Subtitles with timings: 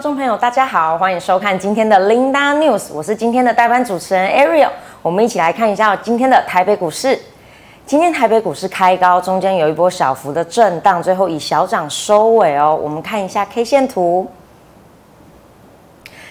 [0.00, 4.70] 观众朋友，大家好，欢迎收看今天的 Linda News，我是今天的代班主持人 Ariel，
[5.02, 7.18] 我们一起来看一下今天的台北股市。
[7.84, 12.74] 今天台北股市开高，中间有一波小幅的震荡，最后以小涨收尾哦。
[12.82, 14.26] 我们看一下 K 线图。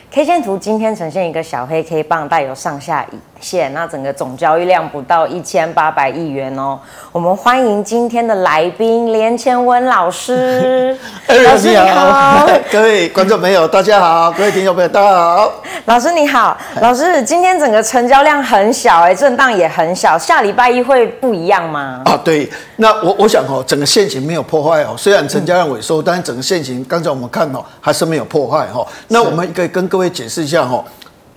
[0.10, 6.80] K 线图今天呈现一个小黑 K 棒，带有上下影线，那整个总交易量不到一千八百亿元哦。
[7.12, 10.98] 我们欢迎今天的来宾连千文老师，
[11.28, 15.52] 老师你好， 各位观众朋友大家好，各位听众朋友大家好。
[15.86, 22.02] 老师你好，老师，今天整个成交量很小，哎，震荡也很小，下礼拜一会不一样吗？
[22.06, 28.86] 啊，对，那我我想哦，整个线型没有破坏哦，虽然成交量萎缩，嗯、但是整个线型刚才我们看哦，还是没有破坏哈。
[29.08, 30.84] 那我们可以跟各位解释一下哈，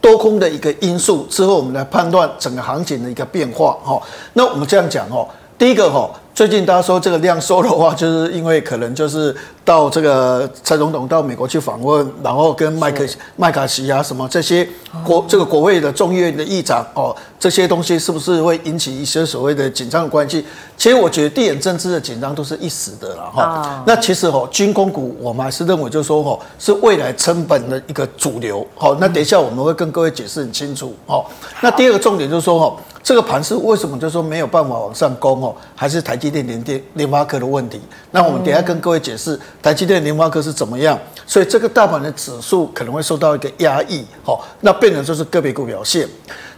[0.03, 4.03] 多空的一个因素之后，我们来判断整个行情的一个变化哈。
[4.35, 5.27] 那我们这样讲哦，
[5.59, 6.11] 第一个哈。
[6.35, 13.05] 最近大家说这个量缩的话，就是因为可能就是到这个蔡总统到美国去访问，然后跟麦克
[13.37, 14.67] 麦卡锡啊什么这些
[15.05, 20.43] 国这个国会的众议院的议长哦，这些东西是不是会引起一些所谓的紧张的关系？
[20.79, 23.85] 其实我觉得地缘政治的紧张都是一时的了哈。
[23.87, 28.67] 那其实哦，军工股我们还是认为就是说哦，是未来成本的一个主流。
[28.75, 30.97] 好，那等一下我们会跟各位解释很清楚。
[31.05, 31.23] 哦，
[31.61, 32.75] 那第二个重点就是说哦。
[33.03, 35.55] 这个盘是为什么就是说没有办法往上攻哦？
[35.75, 37.81] 还是台积电、联电、联发科的问题？
[38.13, 40.97] 那我们等下跟各位解释台积电、联发科是怎么样。
[41.27, 46.09] 所以这个大盘的指数可能会受到一个压抑，好，那变成就是个别股表现。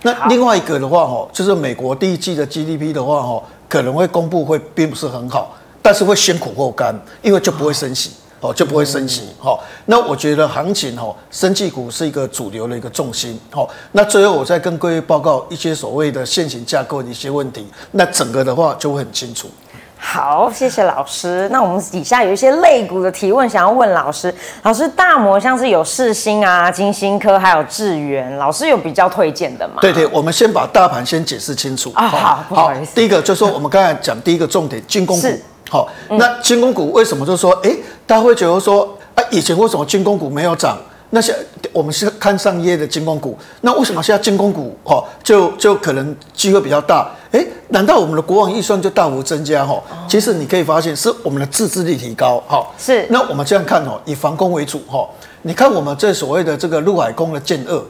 [0.03, 8.11] 那另外一个的话，哈，就是美国第一季的 GDP 的话，哈，可能会公布会并不是很好，但是会先苦后甘，因为就不会升息。
[8.45, 9.23] 哦，就不会升息。
[9.39, 13.41] 好，那我觉得行情哦，生技股是一个主流的一个重心。
[13.51, 19.49] 好，那最后我再跟各位报告一些所谓的现行架构的一些问题，那整个的话就会很清楚。
[19.97, 21.49] 好，谢谢老师。
[21.51, 24.33] 那我们底下有一些类股的提问，想要问老师。
[24.63, 29.77] 老师，大摩像是有世芯啊、金星科，还有智源，老师有比较推荐的吗？
[29.81, 31.91] 对对，我们先把大盘先解释清楚。
[31.95, 32.95] 啊，好，不好意思。
[32.95, 35.27] 第一个就是说，我们刚才讲第一个重点，军工股。
[35.75, 37.79] 好，那军工股为什么就是说，哎、欸？
[38.07, 40.79] 大家会觉得说啊，以前为什么军工股没有涨？
[41.11, 41.35] 那些
[41.73, 47.11] 我们是看上一页的军工股，那为什么现在军工股哈就就可能机会比较大？
[47.33, 49.83] 哎，难道我们的国防预算就大幅增加哈？
[50.09, 52.65] 其实你可以发现是我们的自制力提高哈。
[52.79, 53.05] 是。
[53.11, 55.05] 那我们这样看哦，以防空为主哈。
[55.43, 57.83] 你看我们这所谓的这个陆海空的舰二，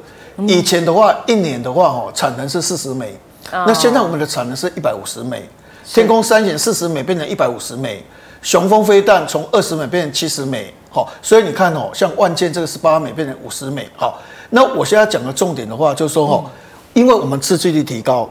[0.49, 3.15] 以前的话一年的话哈产能是四十枚，
[3.51, 5.47] 那现在我们的产能是一百五十枚，
[5.87, 8.05] 天空三险四十美变成一百五十美。
[8.43, 16.45] 雄风飞弹从二十美变成七十美，好，所以你看哦，像万箭这个十八美变成五十美，好，那我现在讲的重点的话，就是说哦，
[16.93, 18.29] 因为我们自制力提高，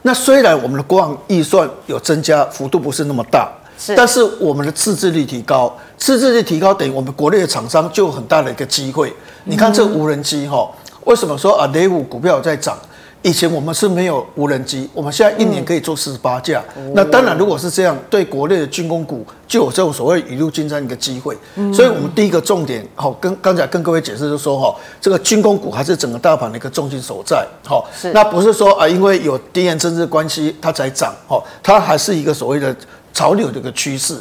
[0.00, 9.12] 那虽然我们的国防预算有增加，幅度不是那么大，是，但是我们的自制力提高，自制力提高等于我们国内的厂商就有很大的一个机会。
[9.44, 10.66] 你看这无人机哈，
[11.04, 12.78] 为什么说啊雷虎股票在涨？
[13.22, 16.60] 以前我们是没有无人机，我们现在一年可以做四十八架。
[16.92, 21.36] 那当然，如果是这样，对国内的军工股就有这种所谓雨露均沾的一个机会。
[21.72, 27.46] 所以，我们第一个重点，好，跟刚才跟各位解释就是说，哈，这个军工股还是整个大盘的一个重心所在。
[27.64, 32.74] 好，那不是说啊，因为有地缘政治关系它才涨，哦，它还是一个所谓的
[33.14, 34.18] 潮流的一个趋势。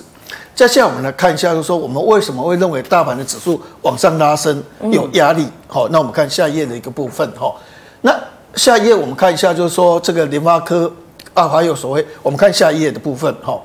[0.53, 5.47] 接下来我们来看一下，就是说我们为什么会认为大盘的指数往上拉升有压力？
[5.65, 7.51] 好，那我们看下一页的一个部分，哈，
[8.01, 8.13] 那。
[8.55, 10.91] 下一页我们看一下，就是说这个联发科
[11.33, 13.59] 啊，还有所谓我们看下一页的部分哈。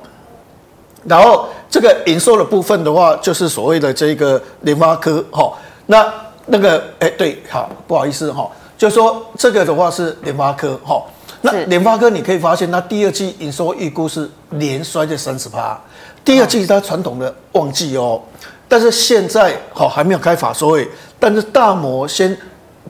[1.03, 5.53] 然后这个营收的部分的话，就是所谓的这个联发科哈。
[5.87, 6.13] 那
[6.45, 11.03] 那个哎对，好不好意思哈，就是说这个的话是联发科哈。
[11.41, 15.79] 那联发科你可以发现，它第二季营收预估是连衰的三十趴。
[16.23, 18.21] 第二季它传统的旺季哦，
[18.67, 22.37] 但是现在好还没有开法说会，但是大摩先。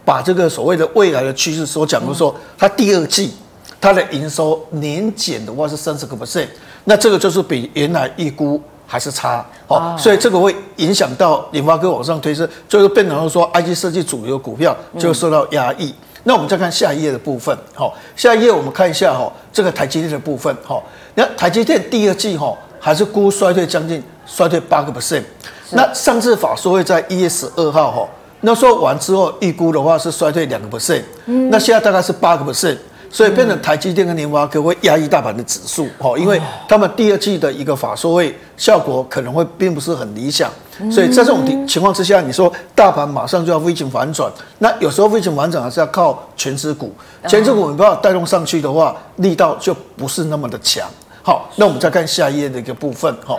[0.07, 3.33] 把这个所谓的未来的趋势所讲的说，它第二季
[3.81, 6.47] 它的营收年减的话是三十个 percent，
[6.85, 9.45] 那这个就是比原来预估还是差。
[9.67, 15.93] 哦，所以这个会影响到联发科往上推升，就是变成说 IG 设计主流股票就会受到压抑。
[16.23, 20.81] 那我们再看下一页的部分，好，下一页我们看一下哈，这个台积电的部分哈，
[21.15, 25.23] 那台积电第二季哈还是估衰退将近衰退八个 percent，
[25.71, 28.07] 那上次法说会在一月十二号哈。
[28.41, 31.01] 那说完之后，预估的话是衰退两个 percent，
[31.49, 32.77] 那现在大概是八个 percent，
[33.09, 36.39] 所以变成台积电跟联发科会压抑大盘的指数，哈，因为
[36.69, 40.51] 他们第二季的一个法说会效果可能会并不是很理想，
[40.91, 46.93] 所以在这种情况之下，你说大盘马上就要微型反转，那有时候微型反转还是要靠全指股，
[47.27, 50.87] 全指股没办法带动上去的话，力道就不是那么的强。
[51.23, 53.35] 好，那我们再看下一页的一个部分，哈，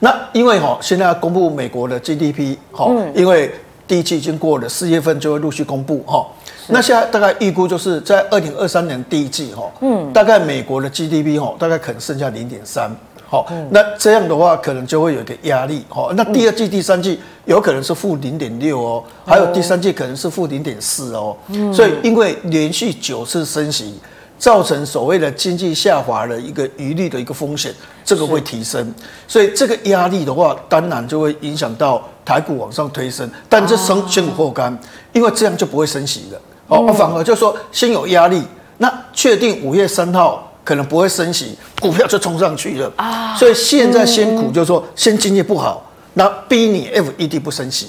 [0.00, 3.50] 那因为哈现在要公布美国的 GDP，哈，因为。
[3.92, 6.26] 第一季已经过了，四月份就会陆续公布哈。
[6.68, 12.90] 那现在大概预估就是在二零二三年第一季哈，嗯，大概美国的 GDP 哈，大概可能剩下零点三，
[13.28, 21.36] 好，那这样的话可能就会有一个压力，哈，那第二季、第三季有可能是负零点六哦，还有第三季可能是负零点四哦，
[21.70, 24.00] 所以因为连续九次升息，
[24.42, 27.72] 造成所谓的经济下滑的一个余力的一个风险，
[28.04, 28.92] 这个会提升，
[29.28, 34.76] 所以这个压力的话，当然就会影响到台股往上推升，但这升先苦后甘，
[35.12, 36.40] 因为这样就不会升息了。
[36.66, 38.42] 哦，反而就是说先有压力，
[38.78, 42.92] 那确定五月三号可能不会升息，股票就冲上去了。
[42.96, 43.36] 啊。
[43.36, 47.86] 所以现在先苦就是说先经济不好，那逼你 FED 不升息，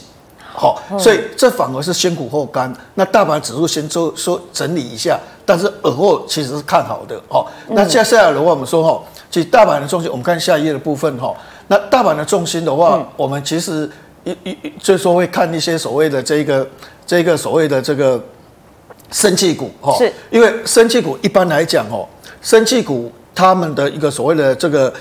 [0.54, 2.74] 好，所以这反而是先苦后甘。
[2.96, 7.20] 那大盘指数先做说整理一下，但是耳后其实是看好的。
[7.28, 11.34] 好，那接下来的话我们说哈，其实大盘的重心，我们看下一页的部分哈。
[11.68, 13.90] 那大盘的重心的话，我们其实
[14.24, 16.68] 一一就是说会看一些所谓的这个
[17.06, 18.22] 这个所谓的这个。
[19.12, 22.04] 生气股哈，是因为生气股一般来讲哦，
[22.42, 24.92] 生气股他们的一个所谓的这个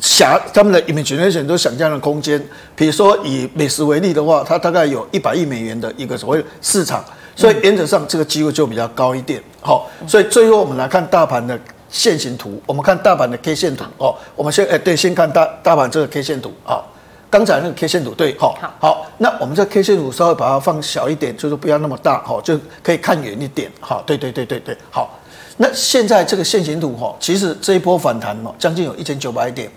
[0.00, 2.40] 想他们的 imagination 都想象的空间，
[2.74, 7.04] 比如说以美食为例的话，它大概有一百亿美元的一个所谓市场，
[7.36, 9.42] 所以原则上这个机会就比较高一点。
[9.60, 11.58] 好，所以最后我们来看大盘的
[11.90, 16.82] 线形图，我们看大盘的 K 线图哦，我们先哎对，先看大大盘这个 K 线图啊。
[17.28, 25.16] 刚才那个 K 线图对，好，好，那我们这 K 线图稍微把它放小一点，就是不要那么大，好，就可以看远一点，好，对对对对对，好。
[25.56, 29.70] 那现在这个线形图哈，其实这一波反弹哦，将近有一千九百点，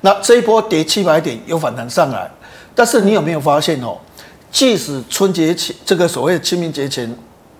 [0.00, 2.30] 那这一波跌七百点有反弹上来，
[2.74, 3.96] 但是你有没有发现哦，
[4.50, 7.12] 即使春节前这个所谓的清明节前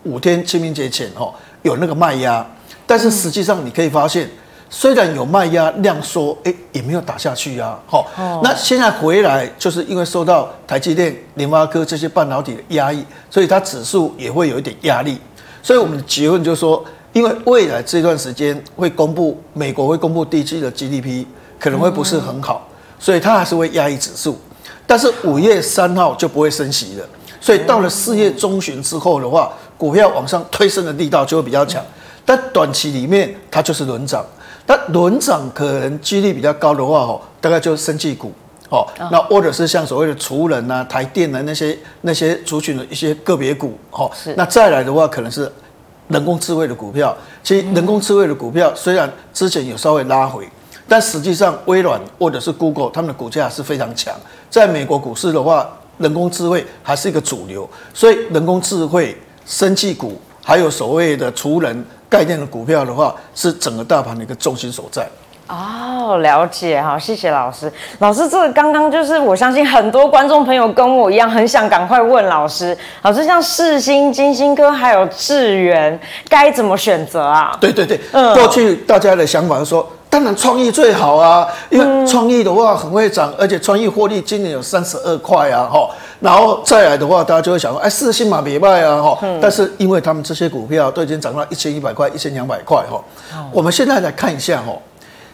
[0.05, 1.33] 五天，清明节前哦
[1.63, 2.47] 有那个卖压，
[2.87, 4.29] 但是实际上你可以发现。
[4.71, 7.81] 虽然有卖压量缩，哎，也没有打下去啊。
[7.87, 8.07] 好，
[8.45, 15.19] 那现在回来，就是因为受到台积电、联发科这些半导体的压抑，所以它指数也会有一点压力。
[15.63, 16.85] 所以我们的结论就是说，
[17.15, 21.25] 因为未来这段时间会公布美国会公布第一季的 GDP，
[21.59, 22.69] 可能会不是很好，
[22.99, 24.39] 所以它还是会压抑指数。
[24.87, 27.07] 但是五月三号就不会升息了，
[27.41, 31.85] 所以到了四月中旬之后的话，股票往上推升的力道就会比较强。
[32.25, 34.25] 但短期里面它就是轮涨。
[34.67, 38.31] 但轮涨可能几率比较高的话，哦，大概就是生技股，
[38.69, 45.51] 哦，那或者是像所谓的储能啊、台电的那些那些族群的一些个别股，哦，那再来的话，可能是
[46.09, 47.17] 人工智慧的股票。
[47.43, 50.47] 其实人工智慧的股票虽然之前有稍微拉回，
[50.89, 54.15] 但实际上微软或者是 Google 他们的股价是非常强。
[54.49, 55.69] 在美国股市的话，
[55.99, 61.85] 人工智慧还是一个主流，所以人工智慧、生技股还有所谓的除人。
[62.11, 65.07] 概念的股票的话，是整个大盘的一个重心所在。
[65.47, 67.71] 哦，了解哈，谢谢老师。
[67.99, 72.75] 老师，这个刚刚就是我相信很多观众朋友跟我一样，很想赶快问老师。
[73.03, 76.01] 老师，像世芯、晶心科还有智源，
[76.31, 77.55] 该怎么选择啊？
[77.61, 85.91] 对对对，嗯，过去大家的想法是说，当然创意最好啊，因为创意的话很会涨，而且创意获利今年有三十二块啊，哈。
[86.21, 89.19] 然后再来的话，大家就会想说，哎，四星嘛别卖啊，哈。
[89.41, 92.99] 但是因为他们这些股票都已经涨到一千一百块、一千两百块，哈。
[93.53, 94.73] 我们现在来看一下，哈，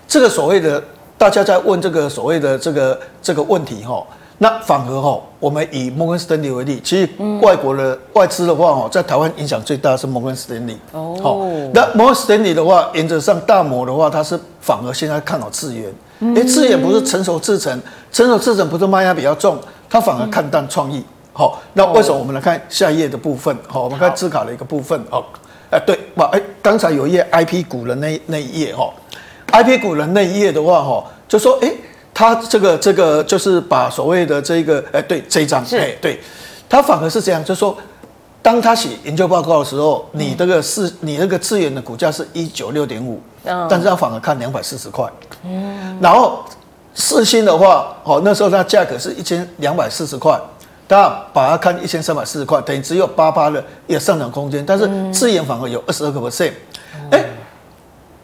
[0.08, 0.82] 这个所谓的
[1.16, 4.04] 大家在问这个所谓的这个这个问题，哈。
[4.38, 7.08] 那反而哈，我们以摩根士丹利为例，其实
[7.40, 10.76] 外国的外资的话，哈，在台湾影响最大的是摩根士丹利。
[10.92, 11.16] 哦。
[11.22, 11.38] 好，
[11.72, 16.34] 那摩根士丹利的话，原则上大摩的话，它是反而现在看好智原。
[16.36, 19.58] 哎，智源不是成熟制成，成熟制成不是卖压比较重。
[19.88, 23.56] 它反而看淡创意，好，那为什么我们来看下一页的部分？
[23.68, 25.22] 好，我们看字卡的一个部分，哦，
[25.70, 28.92] 哎，对，哇，哎，刚才有一页 IP 股的那那一页，哈
[29.52, 31.72] ，IP 股的那一页的话，哈，就说，哎，
[32.14, 36.20] 他这个这个就是把所谓的这个，哎，对，这一张，哎，对，
[36.68, 37.76] 他反而是这样，就是说，
[38.40, 43.20] 当他写研究报告的时候，你这个是你那个智原的股价是一九六点五，
[43.68, 45.06] 但是他反而看两百四十块，
[45.44, 46.44] 嗯，然后。
[46.96, 50.40] 四星的话，哦，那时候它价格是一千两百四十块，
[50.86, 56.52] 大家把它看一千三百四十块，等于只有八八的也上涨空间，但是智原反而有二十二个 percent，
[57.10, 57.24] 哎，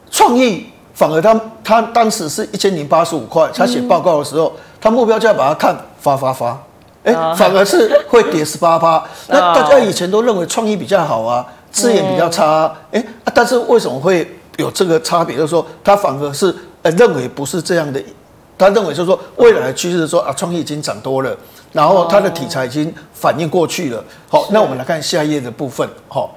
[0.09, 6.59] 创意反而他他当时是一千零八十五块，他写报告的时候，他目标价把它看发发发，
[7.05, 13.05] 哎，反而是会跌十八趴， 那大家以前都认为创意比较好啊，字眼比较差，哎，
[13.35, 14.29] 但是为什么会
[14.59, 15.37] 有这个差别？
[15.37, 18.03] 就是说，他反而是呃认为不是这样的。
[18.59, 21.35] 他认为就是说，未来的趋势是说啊，创意已经涨多了，
[21.73, 24.05] 然后它的题材已经反应过去了。
[24.29, 25.89] 好，那我们来看下一页的部分。
[26.09, 26.37] 好，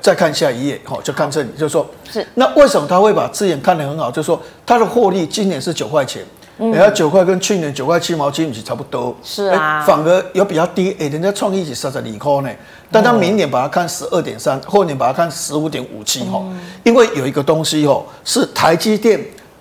[0.00, 0.80] 再看下一页。
[0.84, 4.10] 好，就看这里，就是说，是那为什么他会把字眼看得很好？
[4.10, 6.24] 就是说，它的获利今年是九块钱，
[6.58, 9.14] 人家九块跟去年九块七毛七，不是差不多？
[9.22, 10.90] 是啊，欸、反而有比较低。
[10.92, 12.56] 哎、欸，人家创意是三十二块呢，
[12.90, 16.42] 但他明年把它看十二点三，后年把它看十五点五七哈。
[16.84, 19.18] 因为有一个东西哦，是台积电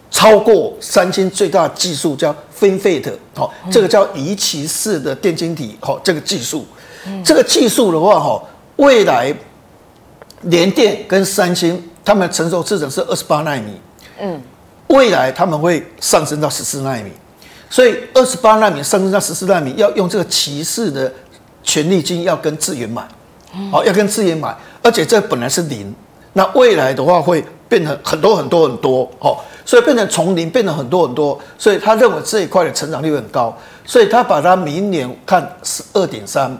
[0.09, 6.65] 超过三星最大技术叫 FinFET 哦，这个叫移棋式的电晶体哦，这个技术，
[7.23, 8.43] 这个技术的话哈，
[8.75, 9.33] 未来
[10.43, 13.79] 联电跟三星他们成熟制程是二十八纳米，
[14.19, 14.41] 嗯。
[14.87, 17.09] 未来他们会上升到十四纳米，
[17.69, 21.09] 所以二十八纳米上升到十四纳米，要用这个骑士的
[21.63, 23.07] 权利金要跟智源买，
[23.71, 25.95] 好，要跟智源买，而且这本来是零，
[26.33, 36.53] 那未来的话会变成很多很多很多，哦，所以变成从零变成很多很多，所以他认为这一块的成长率很高，所以他把它明年看十二点三，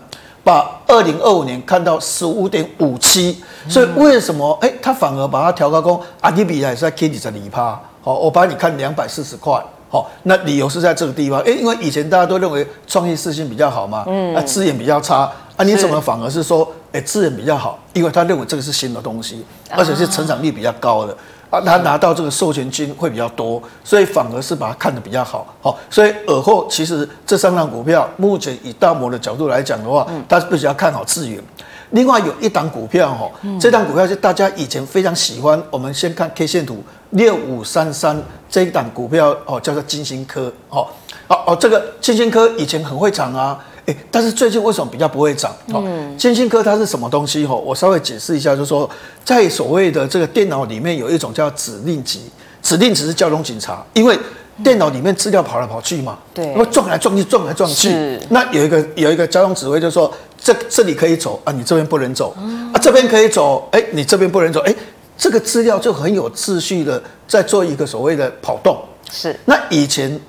[0.44, 4.58] 把二零二五年看到十五点五七，所以为什么？
[4.62, 7.80] 哎，他反而把它调高工，阿迪比还是在 K 底在里趴。
[8.02, 9.64] 好，我帮你看两百四十块。
[9.90, 17.78] 好，那理由是在这个地方，诶，因为以前大家都认为创意四星比较好嘛，嗯，啊，资源比较差，啊，你怎么反而是说，诶，资源比较好？
[17.92, 21.14] 因为他认为这个是新的东西，而且是成长率比较高的，
[21.52, 25.54] 啊，他拿到这个授权金会比较多，所以反而是把它看得比较好。
[25.62, 31.44] 好，所以尔后其实这三档股票，目前以大摩的角度来讲的话，他是比较看好智源。
[31.92, 33.30] 另外有一档股票哈，
[33.60, 35.62] 这档股票是大家以前非常喜欢。
[35.70, 38.18] 我们先看 K 线图，六五三三
[38.50, 40.88] 这一档股票哦，叫做金星科哦。
[41.28, 43.60] 哦哦，这个金星科以前很会涨啊，
[43.92, 45.54] 诶，但是最近为什么比较不会涨？
[45.74, 45.84] 哦，
[46.18, 47.46] 金星科它是什么东西？
[47.46, 48.90] 哦，我稍微解释一下，就是说
[49.24, 52.22] 在所谓的这个电脑里面有一种叫指令集，
[52.62, 54.18] 指令集是交通警察，因为。
[54.64, 58.20] 电脑里面资料跑来跑去嘛，对，会撞来撞去，撞来撞去。
[58.30, 64.76] 那有一个有一个交通指挥，就说这这里可以走啊，你这边不能走、嗯、啊，这边可以走，哎，你这边不能走，哎，
[65.18, 68.78] 这个资料就很有秩序的在做一个所谓的跑动。
[69.10, 69.36] 是。
[69.46, 70.20] 那以前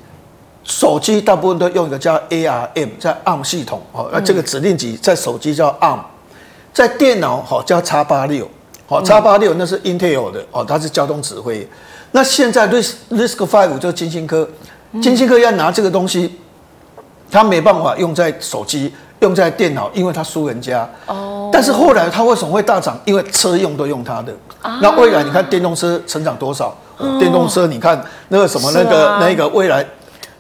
[0.64, 5.99] 手机大部分都用一个叫 ARM，在 ARM 系统哦，那这个指令集在手机叫 ARM，
[6.73, 8.49] 在电脑好叫 X 八六，
[8.87, 11.69] 好 X 八六那是 Intel 的哦，它是交通指挥。
[12.12, 14.49] 那现在 Risk RISC-V 就是金星科，
[15.02, 16.38] 金星科要拿这个东西，
[17.31, 20.88] 它没办法用在手机，用在电脑，因为它输人家。
[21.07, 21.50] 哦。
[21.52, 22.99] 但是后来它为什么会大涨？
[23.04, 24.33] 因为车用都用它的。
[24.81, 26.76] 那未来你看电动车成长多少？
[27.19, 29.85] 电动车你看那个什么那个那个未来，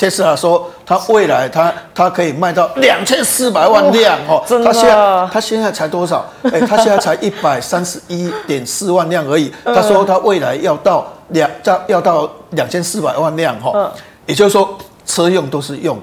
[0.02, 4.42] 特斯拉说它未来它它可以卖到两千四百万辆哦。
[4.46, 4.66] 真的。
[4.66, 6.24] 他现在它现在才多少？
[6.42, 9.52] 哎，它现在才一百三十一点四万辆而已。
[9.64, 11.06] 他说他未来要到。
[11.28, 13.90] 两要要到两千四百万辆哈，
[14.26, 15.98] 也就是说车用都是用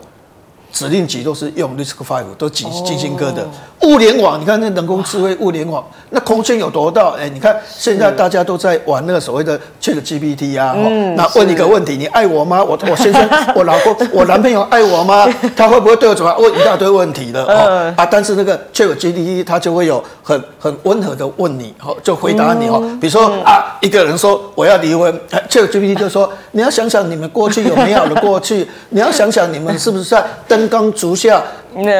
[0.71, 3.47] 指令集，都是用 RISC-V，都晶晶心科的。
[3.81, 7.11] 物联网，你看那人工智慧物联网，那空间有多大？
[7.17, 10.73] 哎，你看现在大家都在玩那个所谓的 ChatGPT 啊。
[10.75, 11.15] 嗯。
[11.15, 12.61] 那问一个问题，你爱我吗？
[12.61, 15.25] 我我先生， 我老公，我男朋友爱我吗？
[15.55, 16.41] 他会不会对我怎么样？
[16.41, 17.93] 问一大堆问题的哦。
[17.95, 22.81] 啊，但是那个 ChatGPT 它就会有很很温和的问你，哦，就回答你哦。
[22.99, 25.17] 比如说啊，一个人说我要离婚
[25.49, 31.41] ，ChatGPT 就说你要想想你们过去有美好的过去，你要想想你们是不是在灯光烛下。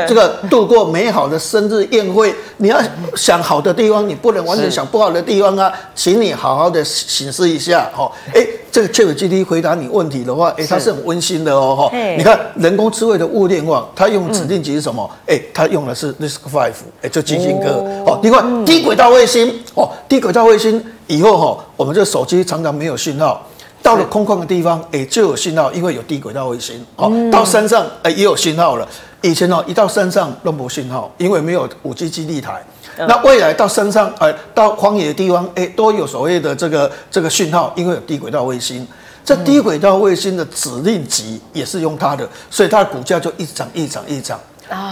[0.08, 2.82] 这个度过美好的生日宴会，你要
[3.16, 8.12] 想好的地方，你不能完全想不好的地方啊，请你好好的省思一下哈。
[8.34, 11.98] 哎，这个 ChatGPT 回答你问题的话，哎，它是很温馨的哦哈。
[12.18, 15.10] 你看人工智慧的物联网，它用指定集是什么？
[15.28, 17.70] 哎，它用的是 Risk Five，哎，就基金科。
[18.06, 23.48] 哦，另外低轨道卫星哦，低轨道卫星以后哈，我们这手机常常没有信号，
[23.90, 26.86] 到了空旷的地方，哎，就有信号，因为有低轨道卫星。
[26.96, 28.88] 哦，到山上哎也有信号了。
[29.22, 32.64] 以前哦，一到山上都没信号，因为没有五 G 基地台。
[33.00, 38.86] 那未来到山上，呃，到荒野的地方，哎，都有所谓的这个这个讯号，因为有低轨道卫星。
[39.26, 44.40] 这低轨道卫星的指令集也是用它的，所以它的股价就一直涨，一涨，一涨。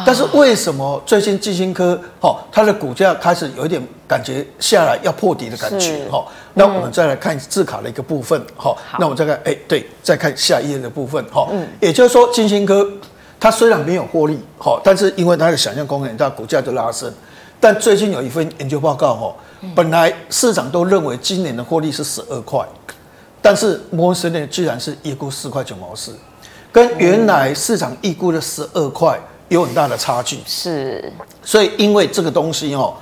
[0.06, 6.26] 但是为什么最近晶心科，哈，它的股价开始有一点感觉下来要破底的感觉，哈？
[6.54, 8.76] 那我们再来看字卡的一个部分，哈。
[9.00, 11.48] 那我们再看，哎，对，再看下一页的部分，哈。
[11.52, 11.68] 嗯。
[11.80, 12.88] 也就是说，晶心科。
[13.40, 17.14] 它虽然没有获利，哈，但是因为它的想象空间很大，股价就拉升。
[17.60, 19.36] 但最近有一份研究报告，哈，
[19.76, 22.66] 本来市场都认为今年的获利是十二块，
[23.40, 26.18] 但是摩根士丹居然是预估四块九毛四，
[26.72, 30.40] 跟原来市场预估的十二块有很大的差距。
[30.46, 31.12] 是，
[31.44, 32.94] 所以因为这个东西，哦，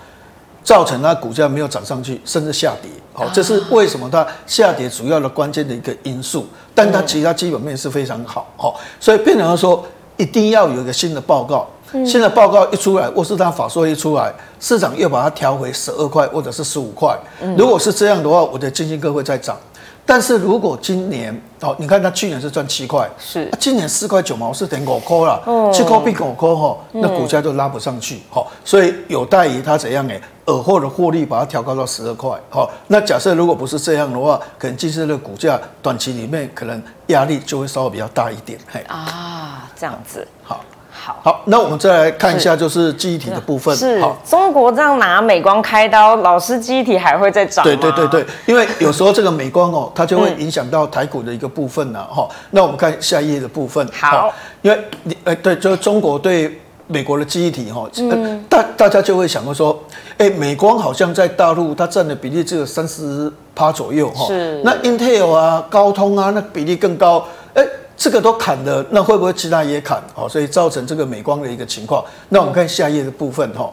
[0.63, 2.89] 造成它股价没有涨上去，甚至下跌。
[3.13, 6.47] 好，这是为什么它下跌主要的关键的一个因素。
[6.73, 9.85] 但它其他基本面是非常好，好，所以变成说。
[10.17, 11.67] 一定要有一个新的报告，
[12.05, 17.13] 新的报告一出来，沃斯达法说一出来，市场又把它调回十二块或者是十五块。
[17.57, 19.57] 如果是这样的话，我的晶心科会再涨。
[20.05, 40.63] 但是如果今年哦，你看它去年是赚七块，是，啊、今年四块九毛四点五块了，七块变五块哈，那股价就拉不上去，好、嗯，所以有待于它怎样哎，尔后的获利把它调高到十二块，好，那假设如果不是这样的话，可能近期的股价短期里面可能压力就会稍微比较大一点，嘿，啊，这样子，好。
[40.97, 43.75] 好，好，那我们再来看一下，就是记忆体的部分。
[43.75, 47.71] 是，好，中国这样拿美光开刀，老师记忆体还会再涨吗？
[47.71, 52.01] 对对对对，因为有时候这个美光哦， 它就会影响到台股的一个部分呢。
[52.09, 53.85] 哈、嗯，那我们看下一页的部分。
[53.91, 59.77] 好，因为你哎，对，就是中国对美国的记忆体哈，嗯，大大家就会想到说，
[60.17, 64.25] 哎，美光好像在大陆它占的比例只有三十趴左右哈。
[64.27, 64.61] 是。
[64.63, 67.25] 那 Intel 啊、高通啊，那比例更高。
[67.53, 67.63] 哎。
[67.97, 70.01] 这个都砍了，那会不会其他也砍？
[70.15, 72.03] 哦，所以造成这个美光的一个情况。
[72.29, 73.71] 那我们看下一页的部分哈，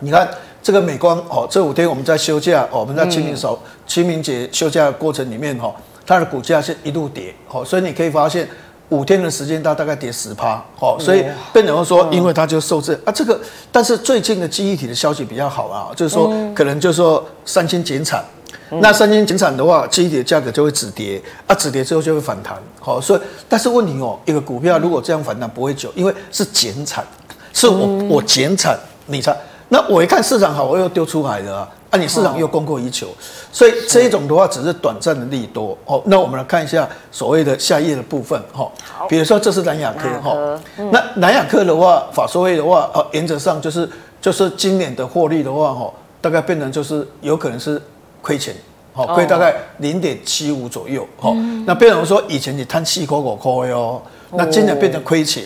[0.00, 0.28] 你看
[0.62, 5.74] 这个美光哦，这五天我们在休假，我们在清明守清明节休假的过程里面哈，
[6.06, 8.48] 它的股价是一路跌，哦，所以你可以发现
[8.88, 13.38] 五天的时间它大概跌十趴，哦，所以变成说，因为它就受制啊，这个
[13.70, 18.24] 但是最近的记忆体的消息比较好啊，就是说可能就是说三星减产。
[18.70, 22.56] 那三星减产的话，记忆体的价格就会止跌啊，止跌之后就会反弹。
[22.78, 27.04] 好，所以但是问题哦，一个股票如果这样反弹不会久，因为是减产，
[27.52, 29.34] 是我我减产，你才
[29.70, 33.08] 那我一看市场好，我又丢出来了啊，啊，你市场又供过于求，
[33.50, 35.76] 所以这一种的话只是短暂的利多。
[35.86, 38.70] 哦，那我们来看一下所谓的下一页的部分哈，
[39.08, 40.60] 比如说这是南亚科哈，
[40.92, 43.88] 那南亚科的话，法说会的话，哦，原则上就是
[44.20, 47.80] 就是今年的获利的话，哈，大概变成就是有可能是。
[48.20, 48.54] 亏钱，
[48.92, 51.32] 好亏大概零点七五左右，好，
[51.64, 55.44] 那变成说以前你贪七块五块哟，那今年变成亏钱，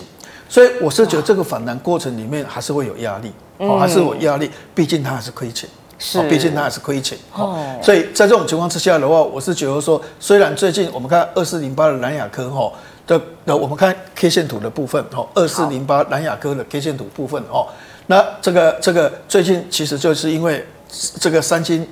[0.49, 12.73] 所以我是觉得这个反弹过程里面还是会有压力，哦，还是有压力，毕竟它还是亏钱，是，毕竟它还是亏钱，哦，所以在这种情况之下的话，我是觉得说，虽然最近我们看二四零八的南亚科哈
[13.07, 17.69] 的，那我们看 K 线图的部分，哦，二四零八南亚科的 K 线图部分，哦，
[18.07, 20.64] 那这个这个最近其实就是因为
[21.21, 21.87] 这个三星。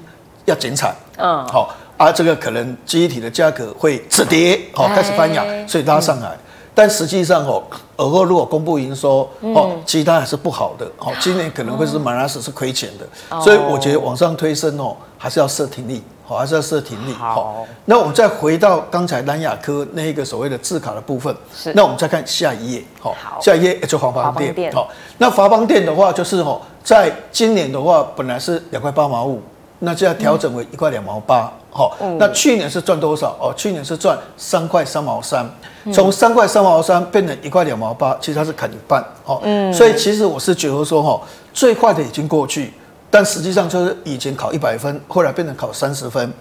[0.50, 6.28] 要减产，嗯，好，啊，这个可能记忆体的价格会止跌，好，开始翻扬，所以拉上来。
[6.30, 6.38] 嗯、
[6.74, 7.62] 但实际上哦，
[7.96, 17.12] 尔后如果公布营收，哦，其他还是不好的，哦，今年可能会是马拉斯是亏钱的，嗯、所以我觉得往上推升哦，还是要设停利，好，还是要设停利。
[17.12, 29.42] 好，那我们再回到刚才南亚科那一个所谓的字卡的部分，是，那我们再看下一页，好，下一页就华邦电，好，那华邦电的话就是哦，在今年的话本来是两块八毛五。
[29.80, 33.36] 那就要调整为一块两毛八，好，那去年是赚多少？
[33.40, 35.48] 哦，去年是赚三块三毛三，
[35.92, 41.20] 从三块三毛三变成一块两毛八，其实它是砍一半，哦，嗯，所以其实我是觉得说，哈，
[41.52, 42.72] 最快的已经过去，
[43.10, 46.32] 但实际上就是以前考一百分，后来变成考三十分，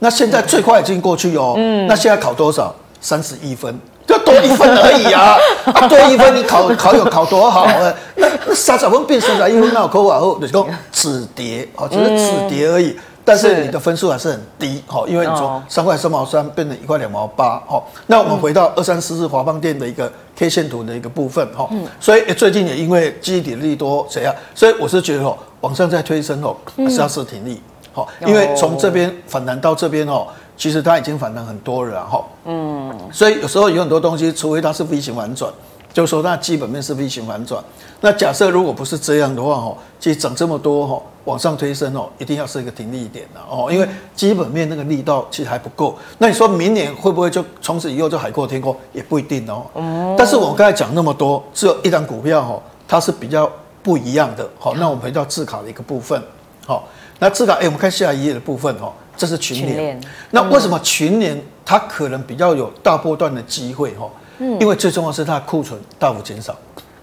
[0.00, 2.74] 那现在最快已经过去哦，嗯，那现在考多少？
[3.00, 3.78] 三十一分。
[4.08, 5.36] 就多一分而已啊！
[5.74, 7.94] 啊，多一分，你考考有考多好啊？
[8.16, 12.98] 那那三十分变三十一分，那我考完后就是说止跌，哦，只是止跌而已。
[13.22, 17.82] 但是你的分数还是很低，哈，因为你从三块三毛三变成一块两毛八，哈。
[18.06, 21.68] 那我们回到二三四四华邦电的一个 K 线图的一个部分，哈。
[22.00, 27.60] 所以最近也因为记忆体的利多怎样，所以我是觉得哦，往上再推升哦，还是要设停利，
[27.92, 30.26] 好，因为从这边反弹到这边哦。
[30.58, 35.48] 其实它已经反弹很多了，哈，嗯，所以有时候有很多东西，除非它是 V 型反转，
[35.92, 37.62] 就是说它基本面是 V 型反转。
[38.00, 45.96] 那假设如果不是这样的话，哈，其实涨这么多，哈，往上推升哦，一定要是一个停利点的哦，因为基本面那个力道其实还不够。
[46.18, 48.76] 那你说明年会不会就从此以后就海阔天空？
[48.92, 49.64] 也不一定哦。
[49.76, 50.12] 嗯。
[50.18, 53.48] 但是我刚才讲那么多，只有一档股票，哈，它是比较
[53.80, 54.44] 不一样的。
[54.58, 56.20] 好，那我们回到自考的一个部分，
[56.66, 56.88] 好，
[57.20, 58.92] 那自考，哎，我们看下一页的部分，哈。
[59.18, 60.00] 这是群联，
[60.30, 64.08] 那为什么群联它可能比较有大波段的机会哈？
[64.38, 66.56] 嗯，因为最重要是它的库存大幅减少，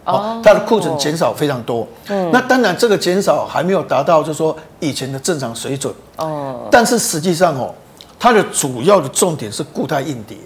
[0.06, 1.86] 哦，它的库存减少非常多。
[2.08, 5.94] 嗯，那当然这个减少还没有达到就是说以前的正常水准。
[6.16, 7.76] 哦，但是实际上哦，
[8.18, 10.38] 它的主要的重点是固态硬碟。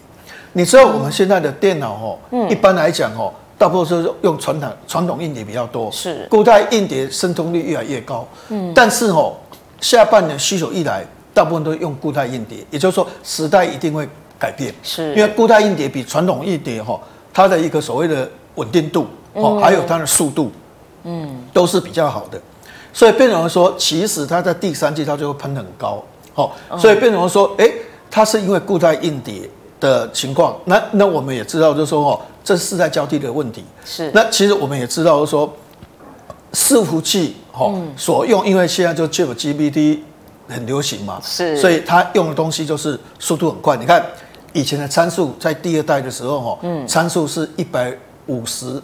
[0.53, 2.17] 你知道我们现在的电脑哦，
[2.49, 8.27] 一般来讲哦，大部分是用传统传统硬碟比较多，是固态硬碟渗透率越来越高。
[8.47, 9.35] 嗯，但是哦，
[9.79, 11.05] 下半年需求一来。
[11.33, 15.13] 大部分都用固态硬碟，也就是说时代一定会改变，是。
[15.15, 16.99] 因为固态硬碟比传统硬碟哈，
[17.31, 20.51] 它的一个所谓的稳定度哦，还有它的速度，
[21.03, 22.41] 嗯，都是比较好的，
[22.91, 27.71] 所以变成说，其实它在第三季它就会喷很高，好，所以变成说，哎，
[28.09, 35.53] 它是因为固态硬碟的情况，那那我们也知道，就是说哦，这是世代交替的问题，是，那其实我们也知道，就是说
[36.53, 39.99] 伺服器哈所用，因为现在就 ChatGPT。
[40.49, 43.77] 很流行嘛，是，所以它用的东西就是速度很快。
[43.77, 44.03] 你看
[44.53, 47.95] 以前的参数在第二代的时候，哈，嗯，参数是一百
[48.27, 48.81] 五十，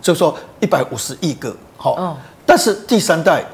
[0.00, 3.44] 就说一百五十亿个，好，哦，但是第三代。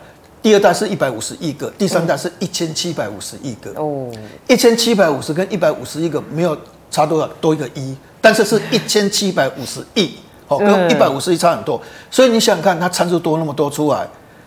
[0.42, 3.72] 第二代是一百五十亿个，第三代是一千七百五十亿个。
[3.82, 4.08] 哦，
[4.46, 6.56] 一千七百五十跟一百五十亿个没有
[6.88, 10.12] 差多少，多一个一，但是是 一千七百五十亿，
[10.46, 11.82] 好，跟一百五十亿差很多。
[12.12, 14.06] 所以你想想看，它参数多那么多出来，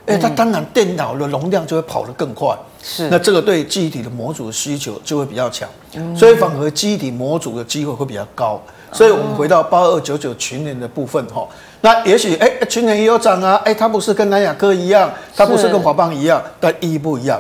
[0.10, 2.56] 哎，它当然电脑的容量就会跑得更快。
[2.82, 5.68] 是，那这个对记忆体的模组的需求就会比较强，
[6.16, 8.62] 所以反而记忆体模组的机会会比较高。
[8.92, 11.48] 所以我们回到八二九九群联的部分，哈。
[11.82, 17.40] 那也许哎，群联也有涨啊，哎，它不是跟南亚科一样，它不是跟华邦一样，但意义不一样。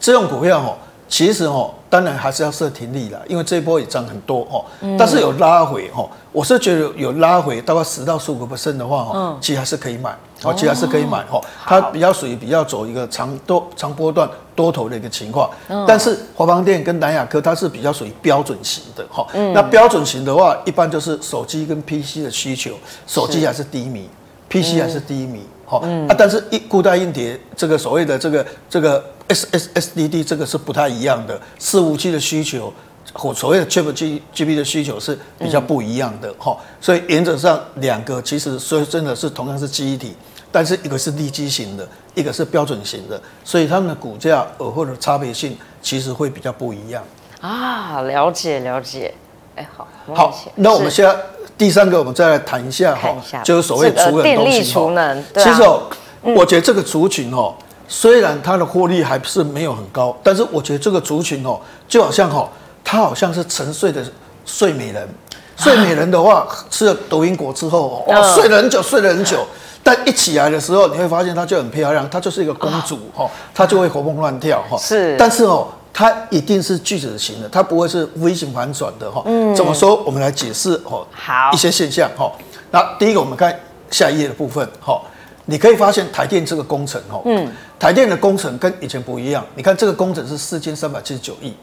[0.00, 0.76] 这种股票哈，
[1.08, 4.64] 其实哈，当然还是要设停利的，因为这一波也涨很多哦，
[4.98, 10.16] 但是有拉回哈，我是觉得有拉回大概十到十五个 percent 的话哦，其实还是可以买。
[10.42, 15.48] 哦，其实还是可以买哦，它比较属于比较走一个长多长波段多头的一个情况。
[15.88, 19.26] 但是华邦电跟南亚科它是比较属于标准型的哈。
[19.54, 22.72] 那标准型的话，一般就是手机跟 PC 的需求，
[23.06, 24.06] 手机还是低迷
[24.50, 25.40] ，PC 还是低迷。
[25.64, 32.72] 好，啊，但是一固态硬碟这个所谓的这个这个 S S S D D 这个是不太一样的，伺服器的需求
[33.12, 36.56] 和所谓的 Chip G G B 的需求是比较不一样的哈。
[36.80, 40.14] 所以原则上两个其实说真的是同样是记忆体。
[40.52, 47.04] 但是一个是立基型的，一个是标准型的，所以他们的股价呃或者差别性其实会比较不一样
[47.42, 48.00] 啊。
[48.02, 49.12] 了解了解，
[49.54, 51.14] 哎，好，好，那我们现在
[51.58, 55.24] 第三个，我们再来谈一下哈，就是所谓储能电力储能。
[55.34, 55.82] 其实哦，
[56.22, 57.54] 我觉得这个族群哦，
[57.88, 62.48] 虽然它的获利还是没有很高，但是我觉得这个族群哦，就好像哈，
[62.82, 64.04] 它好像是沉睡的
[64.44, 65.08] 睡美人。
[65.56, 69.46] 睡美人的话，吃了抖音果之后， 哦，睡了很久，睡了很久。
[69.82, 74.76] 但一起来的时候，你会发现她就很漂亮，她就是一个公主哈，她就会活蹦乱跳哈。
[74.76, 79.22] 是，但是哦，她一定是巨子型的，她不会是 V 型反转的哈。
[79.24, 79.96] 嗯，怎么说？
[80.04, 81.06] 我们来解释哦。
[81.10, 82.30] 好，一些现象哈。
[82.70, 83.58] 那第一个，我们看
[83.90, 85.00] 下一页的部分哈。
[85.48, 89.44] 你可以发现台电这个工程哈，嗯，台电的工程跟以前不一样。
[89.54, 91.54] 你看这个工程是四千三百七十九亿，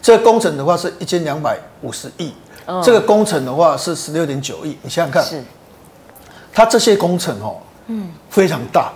[0.00, 2.32] 这个工程的话是一千两百五十亿，
[2.84, 4.76] 这个工程的话是十六点九亿。
[4.82, 5.42] 你想想看，是，
[6.52, 7.56] 它这些工程哦。
[7.88, 8.90] 嗯，非常大。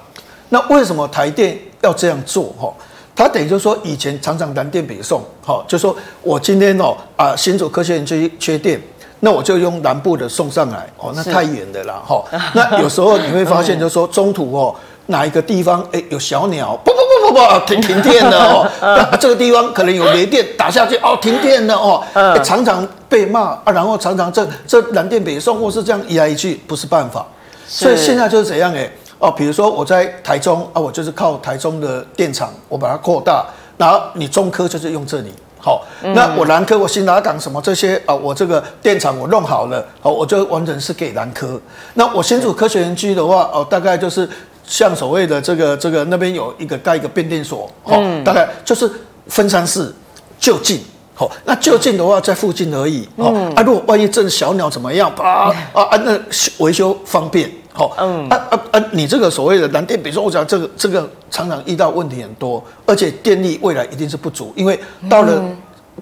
[0.49, 2.53] 那为什么台电要这样做？
[2.59, 2.75] 哈，
[3.15, 8.83] 它等于就是说，以前常常南电北送，哈，就说我今天哦啊新竹科学园区缺电，
[9.21, 12.25] 那我就用南部的送上来，哦，那太远的啦，哈。
[12.53, 14.75] 那有时候你会发现，就是说中途哦
[15.11, 22.03] 哪一个地方哎有小鸟，不不不不不停 停电了哦，那这个地方可能有雷电打下去哦停电了哦，
[22.43, 27.27] 常常被骂啊，然后常常这这南电北送或是这样一来一去，不是办法。
[27.69, 33.45] 所以现在就是怎样哎哦，比如说我在台中啊，我就是靠台中的电厂，我把它扩大，
[33.77, 41.61] 然后你中科就是用这里，好，那我南科我新达港什么这些啊，我这个电厂我弄好了，好，我就完全是给南科。
[41.95, 44.29] 那我新竹科学园区的话哦，大概就是
[44.71, 48.89] 像所谓的这个这个那边有一个盖一个变电所，好，大概就是
[49.27, 49.93] 分散式
[50.39, 50.81] 就近，
[51.19, 56.17] 哦，那就近的话在附近而已，好啊，如果万一这小鸟怎么样， 啊啊啊，那
[56.59, 57.51] 维修方便。
[57.73, 58.85] 好，嗯，啊啊啊！
[58.91, 64.79] 你这个所谓的南电，比如说我讲这个这个常常遇到问题很多，而且电力未来一定是不足，因为
[65.09, 65.41] 到了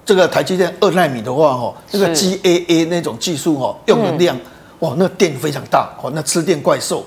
[0.03, 4.37] 这个台积电二纳米的话，哦，这个 GAA 那种技术哦，用的量，
[4.79, 7.05] 哇，那电非常大，哦，那吃电怪兽。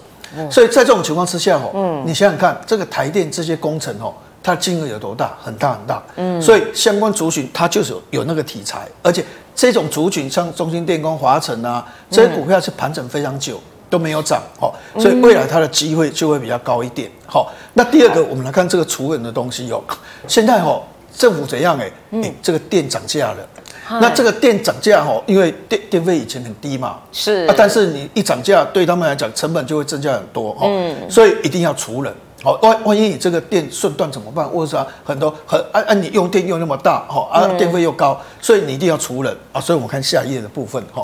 [0.50, 5.36] 所以在这种情况之下，哦，嗯，你想想看，这个台电这些工程，哦，它金额有多大？
[5.42, 6.02] 很大很大。
[6.16, 13.60] 嗯，所以相关族群它就是有有那个题材，而且这种族群像中兴电工、华晨啊，这些股票是盘整非常久。
[13.92, 17.52] 都没有涨，哦，所以未来它的机会就会比较高一点，好。
[17.74, 19.84] 那第二个，我们来看这个储能的东西哦。
[20.26, 20.82] 现在哦，
[21.14, 21.78] 政府怎样？
[21.78, 23.46] 哎，哎，这个电涨价了。
[23.88, 27.46] 那这个电涨价哦，因为电电费以前很低嘛，是。
[27.46, 32.58] 啊，但是你一涨价，对他们来讲成本就会增加很多，嗯，所以一定要除冷，好。
[32.62, 34.48] 万万一你这个电瞬断怎么办？
[34.48, 39.60] 或者说很多很啊啊你用电用那么大，哈啊，电费又高，所以你一定要除冷啊。
[39.60, 41.02] 所以我们看下一页的部分，哈，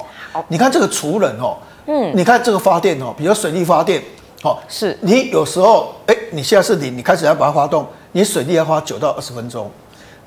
[0.49, 1.57] 你看这个除冷哦。
[1.91, 4.03] 嗯，你看这个发电哦，比如水力发电，
[4.43, 4.95] 好，是。
[5.01, 9.71] 你有时候，哎，你现在是零，你开始要把它发动，你水力要花九到二十分钟，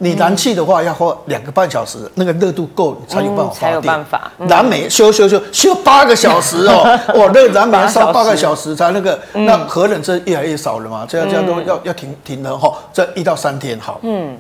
[0.04, 3.60] 你燃气的话要花两个半小时，那个热度够才有办法发电。
[3.60, 4.32] 才有办法。
[4.48, 6.82] 燃煤修修修修八个小时哦，
[7.14, 8.76] 哇，那个燃煤烧八个小时。
[8.76, 14.00] 才那个，那核能这越来越少了嘛，这样这样都要要停停了哈，这一到三天好。
[14.02, 14.36] 嗯，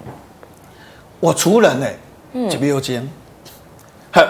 [1.19, 1.87] 我除能呢，
[2.49, 3.07] 几倍有钱。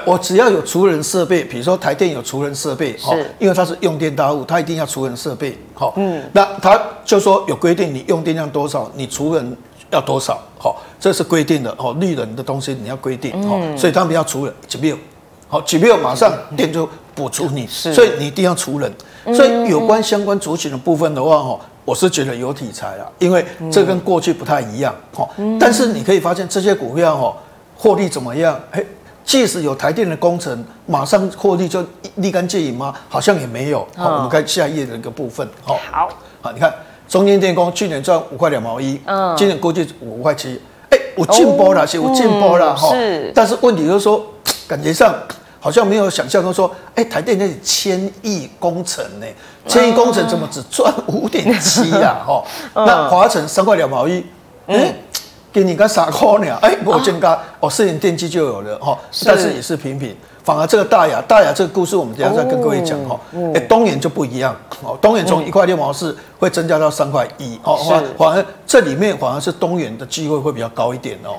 [0.05, 9.55] 我只要有除人设备，比如说台电有除人设备，是，因为它是用电大户，它一定要除人设备，好，嗯，那它就说有规定，你用电量多少，你除能
[9.91, 14.95] 要多少，好，这是规定的，哦，利润的东西你要规定，哦，所以他们要除人，几秒，
[15.49, 18.89] 好，几秒马上店就补足你，所以你一定要除人，
[19.36, 25.27] 所以有关相关族群的部分的话，哈，我是觉得有题材了，因为这跟过去不太一样，哈，
[25.60, 27.36] 但是你可以发现这些股票，哈，
[27.75, 28.58] 获利怎么样？
[28.71, 28.88] 嘿，
[29.25, 32.95] 即使有台电的工程，马上获利就立竿见影吗？
[33.10, 36.10] 好像也没有，好，我们看下一页的一个部分，好，好，
[36.54, 36.73] 你看。
[37.12, 40.58] 中兴电工去年赚五块两毛一，嗯，今年估计五块七，
[40.89, 42.95] 哎，我进步了，是我进步了哈。
[42.95, 44.26] 是，但是问题就是说，
[44.65, 45.13] 感觉上
[45.60, 49.28] 好像没有想象中说，哎，台电那是千亿工程呢，
[49.67, 52.15] 千亿工程怎么只赚五点七啊？
[52.26, 52.41] 哈，
[52.74, 54.26] 那华晨三块两毛一，
[54.67, 54.95] 嗯，
[55.52, 56.58] 给你个傻瓜呢？
[56.62, 60.15] 哎，我见个哦，四年电机就有了哈，但是也是平平。
[60.43, 63.19] 反而这个大亚，大亚这个故事，我们等下再跟各位讲哈。
[63.54, 71.36] 哎，东元就不一样哦，东元从一块六毛四会增加到三块一哦，反反而这里面反而是东元的机会会比较高一点哦。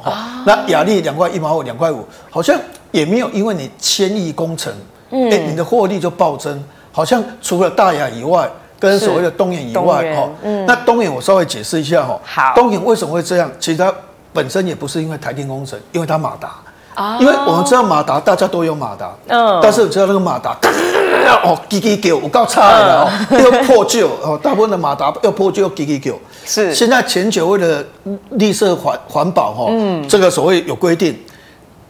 [0.47, 2.57] 那亚力两块一毛五，两块五，好像
[2.93, 4.73] 也没有因为你千亿工程，
[5.11, 6.63] 哎，你的获利就暴增，
[6.93, 10.29] 好像除了大亚以外，跟所谓的东元以外哈，
[10.67, 12.21] 那东元我稍微解释一下哈。
[12.25, 13.51] 好，东元为什么会这样？
[13.59, 13.93] 其实它
[14.33, 16.55] 本身也不是因为台电工程，因为它马达。
[17.19, 20.57] 因为我们知道马达，大家都有马达，嗯，但是你知道那个马达，
[21.43, 26.15] 哦，叽叽叫，我够差的哦，又破旧哦，大部分的马达又破旧又叽叽叫。
[26.45, 27.83] 是，现在全球为了
[28.33, 31.19] 绿色环环保哈，嗯，这个所谓有规定，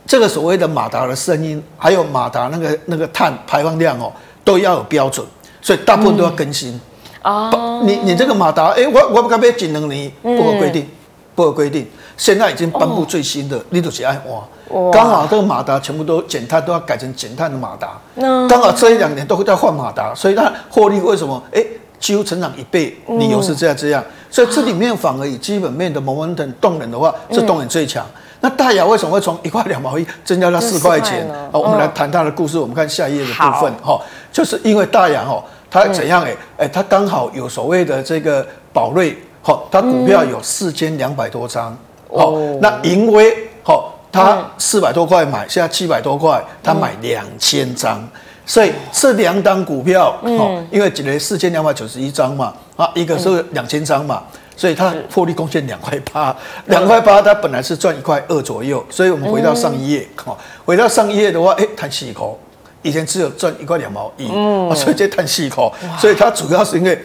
[0.06, 4.12] 这个所谓的马达的声音，还有马达那个那个碳排放量哦，
[4.44, 5.26] 都要有标准，
[5.60, 6.80] 所以大部分都要更新。
[7.24, 10.88] 哦，你你这个马达，哎，我我不该被禁能你不合规定，
[11.34, 14.90] 不合规定，现在已经颁布最新的，你都是爱哇。
[14.90, 18.00] 刚好这个马达全部都减碳，都要改成减碳的马达。
[18.48, 21.42] 刚好这一两年都会在换马达，所以它获利为什么？
[21.52, 21.64] 哎，
[21.98, 24.02] 几乎成长一倍，理由是这样这样。
[24.30, 28.04] 所以这里面反而以基本面的 momentum 动能的话，是动能最强。
[28.40, 31.28] 那大亚为什么会从一块两毛一增加到四块钱？
[31.52, 32.58] 好，我们来谈它的故事。
[32.58, 34.00] 我们看下一页的部分哈，
[34.32, 36.24] 就是因为大亚哈，它怎样？
[36.24, 41.76] 哎哎，它刚好有所谓的这个宝瑞，好，它股票有四千两百多张，
[42.10, 43.90] 好，那盈威，好。
[44.14, 48.06] 他四百多块买，现在七百多块，他买两千张，
[48.44, 54.22] 所以这两档股票，哦，因为只能四千两百九十一张嘛，啊，一个是两千张嘛，
[54.54, 62.38] 所以它获利贡献两块八，两块八，它本来是赚一块二左右，所以我们回到上一页，好，回到上一页的话，哎，叹气口，
[62.82, 67.02] 以前只有赚一块两毛一，嗯，所以这叹气口，所以它主要是因为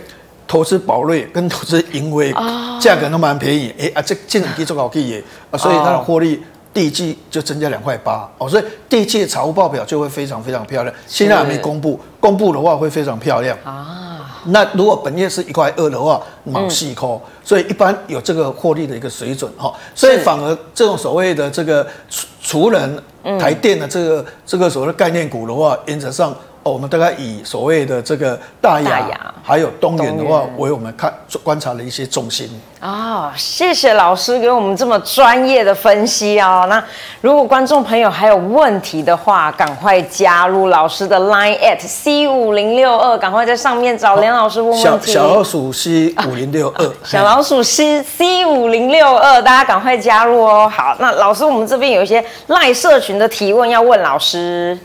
[0.47, 2.31] 投资宝瑞跟投资盈威，
[2.79, 6.41] 价格都蛮便宜，哎啊，这这两支做好可以，啊，所以它的获利。
[6.73, 10.93] 第一季就增加两块八哦，所以第一季的财务报表就会非常非常漂亮。
[11.07, 14.43] 现在还没公布，公布的话会非常漂亮啊。
[14.45, 19.73] 那如果本业是一块二的话，毛细抠，所以一般有这个获利的一个水准哈。
[19.95, 23.03] 所以反而这种所谓的这个除除人
[23.39, 26.36] 台电的这个这个所谓的概念股的话，原则上。
[26.67, 29.08] 我们大概以所谓的这个大亚
[29.43, 32.49] 还有东元的话为我们看观察的一些重心
[32.80, 33.34] 啊。
[33.36, 36.65] 谢谢老师给我们这么专业的分析哦。
[36.69, 36.84] 那
[37.21, 45.13] 如果观众朋友还有问题的话，赶快加入老师的 Line at C 五零六二，赶快在上面找梁老师问问题。
[45.13, 50.69] 小老鼠 C 五零六二，小老鼠 C C 五零六二，大家赶快加入哦。
[50.73, 54.77] 好，那老师，我们这边有一些 Line 社群的提问要问老师。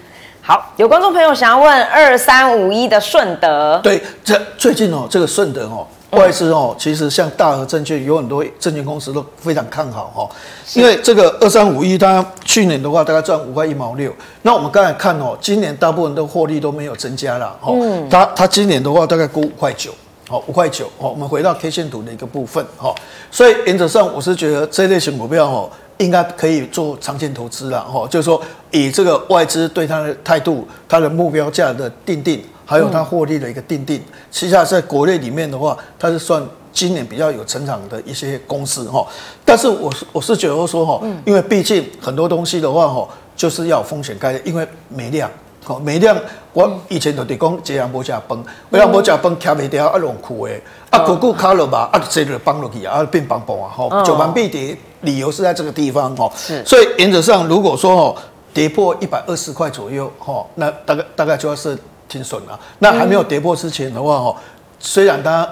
[0.44, 5.86] 好，有观众朋友想要问二三五一的顺德，对，这最近哦，这个顺德哦，
[6.18, 10.26] 外资哦，其实像大和证券有很多证券公司都非常看好哦，
[10.74, 17.76] 因为这个二三五一，它去年的话大概赚五块一毛六，那我们刚才看哦，今年大部分的获利都没有增加了哦，
[18.10, 19.92] 它它今年的话大概估五块九，
[20.28, 22.92] 哦，五块九，哦，我们回到 K 线图的一个部分哦，
[23.30, 25.70] 所以原则上我是觉得这类型股票哦。
[26.02, 39.06] 应该可以做长线投资了哈，就是说以这个外资对它的态度、它的目标价的定定，还有它获利的一个定定，其实在国内里面的话，它是算今年比较有成长的一些公司哈。
[39.44, 45.30] 但是我是我是觉得说哈，因为毕竟很多东西的话哈，就是要风险概念，因为没量，
[45.64, 46.16] 好没量，
[46.52, 54.76] 我以前都得讲这样不加崩，不要不加崩，卡没掉啊龙苦诶，啊股股卡了吧，啊这个崩落去啊变崩崩啊，吼九万必跌。
[55.02, 58.16] 理由是在这个地方哈，是，所以原则上如果说哦
[58.54, 61.76] 跌破一百二十块左右哈，那大概大概就要是
[62.08, 62.56] 停损了。
[62.78, 64.36] 那还没有跌破之前的话哈，
[64.78, 65.44] 虽然它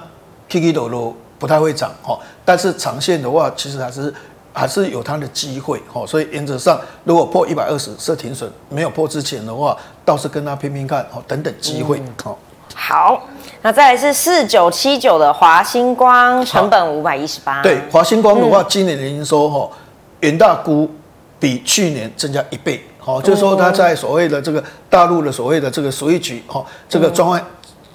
[0.48, 4.14] K K 抖抖不太会涨哈，但是长线的话其实还是
[4.52, 6.06] 还是有它的机会哈。
[6.06, 9.76] 所以原则上如果破一百二十设停损，没有破之前的话，
[10.10, 12.36] 倒是跟他拼拼看哦，等等机会好。
[12.74, 13.22] 好，
[13.62, 17.62] 那再来是四九七九的华星光，成本五百一十八。
[17.62, 19.70] 对，华星光的话，今年的营收哈，
[20.18, 20.90] 元大估
[21.38, 22.84] 比去年增加一倍。
[22.98, 27.44] 好，就是说它在所谓的这个大陆的所谓的这个 Switch 哈，这个装换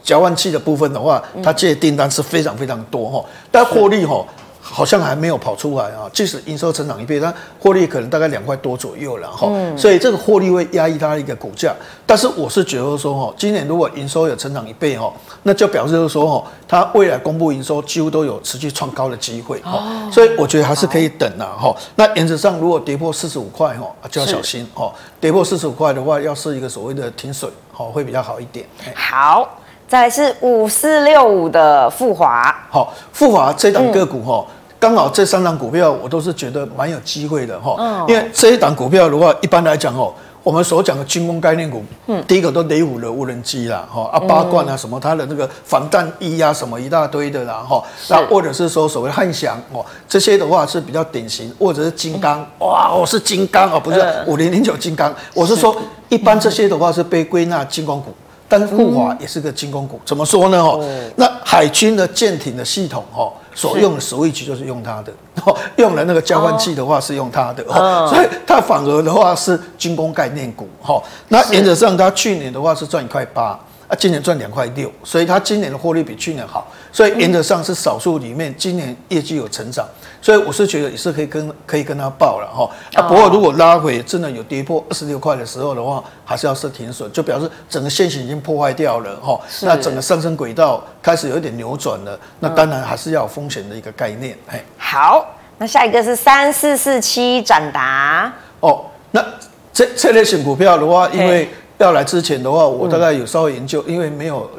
[0.01, 4.25] 交换器的部分的话，它接订单是非常非常多哈，但获利哈。
[4.67, 6.09] 好像还没有跑出来啊！
[6.11, 9.47] 即使营收成长一倍，它获利可能大概两块多左右了哈。
[9.51, 11.71] 嗯、所以这个获利会压抑它的一个股价。
[12.03, 19.73] 但是我是觉得说哈，今年如果营收有成长一倍哈，那就表示就是说哈，它未来公布营收几乎都有持续创高的机会哈。
[19.73, 21.75] 哦、所以我觉得还是可以等啊哈。
[21.95, 24.91] 那原则上如果跌破四十五块哈，就要小心哦。
[25.21, 28.65] 跌破四十五块的话，要是一个所谓的停损哦，会比较好一点。
[28.95, 32.55] 好，再来是五四六五的富华。
[32.69, 34.45] 好，富华这档个股哈。
[34.49, 55.75] 嗯刚好这三档股票我都是觉得蛮有机会的哈，因为这一档股票的话，一般来讲哦，我们所讲的军工概念股，嗯，第一个都雷虎的无人机啦，哈啊八冠啊什么它的那个防弹衣啊什么一大堆的啦，哈，那或者是说所谓汉翔哦，这些的话是比较典型，或者是金刚，哇，我是金刚哦，不是五零零九金刚，我是说
[56.09, 58.13] 一般这些的话是被归纳军工股，
[58.47, 60.61] 但是富华也是个军工股，怎么说呢？
[60.61, 60.83] 哦，
[61.15, 63.33] 那海军的舰艇的系统哦。
[63.57, 65.13] 所用的 Switch 就是用它的，
[65.77, 67.63] 用了那个交换器的话是用它的，
[68.09, 71.01] 所以它反而的话是军工概念股，哈。
[71.29, 73.57] 那原则上它去年的话是赚一块八。
[73.87, 79.87] 啊，今年赚两块六，所以它今年的获利比去年好，所以原则上是少数里面今年业绩有成长，
[80.21, 82.67] 所以我是觉得也是可以跟可以跟它报了哈。
[82.95, 89.39] 啊，不过如果拉回真的有跌破二十六块的时候的话，还是要设停损，就表示整个线型已经破坏掉了哈。
[89.61, 94.35] 那整个上升轨道开始有一点扭转了，那当然还是要有风险的一个概念。
[94.47, 95.25] 嘿，好，
[95.59, 98.33] 那下一个是三四四七展达。
[98.61, 99.23] 哦，那
[99.71, 104.49] 这这类型股票的话，因为要来之前的话，我大概有稍微研究，因为没有